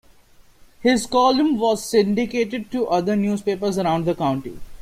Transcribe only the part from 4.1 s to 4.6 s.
country.